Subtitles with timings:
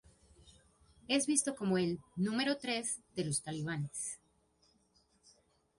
[1.07, 4.17] Es visto como el "número tres" de los talibanes.